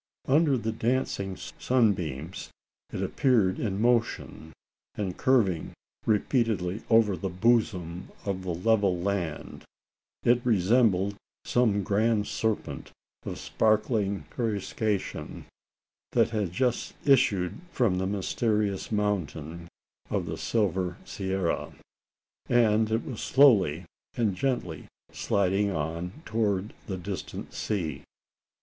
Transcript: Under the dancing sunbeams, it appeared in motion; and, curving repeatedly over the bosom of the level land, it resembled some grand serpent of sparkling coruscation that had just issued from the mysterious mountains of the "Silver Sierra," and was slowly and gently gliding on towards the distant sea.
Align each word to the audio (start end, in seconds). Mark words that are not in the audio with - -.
Under 0.27 0.57
the 0.57 0.71
dancing 0.71 1.35
sunbeams, 1.37 2.49
it 2.91 3.03
appeared 3.03 3.59
in 3.59 3.79
motion; 3.79 4.51
and, 4.95 5.15
curving 5.15 5.73
repeatedly 6.07 6.81
over 6.89 7.15
the 7.15 7.29
bosom 7.29 8.09
of 8.25 8.41
the 8.41 8.51
level 8.55 8.97
land, 8.99 9.63
it 10.23 10.43
resembled 10.43 11.17
some 11.45 11.83
grand 11.83 12.25
serpent 12.25 12.91
of 13.27 13.37
sparkling 13.37 14.25
coruscation 14.31 15.45
that 16.13 16.31
had 16.31 16.51
just 16.51 16.95
issued 17.05 17.59
from 17.71 17.99
the 17.99 18.07
mysterious 18.07 18.91
mountains 18.91 19.69
of 20.09 20.25
the 20.25 20.35
"Silver 20.39 20.97
Sierra," 21.05 21.73
and 22.49 22.89
was 23.05 23.21
slowly 23.21 23.85
and 24.17 24.33
gently 24.35 24.87
gliding 25.27 25.69
on 25.69 26.23
towards 26.25 26.73
the 26.87 26.97
distant 26.97 27.53
sea. 27.53 28.01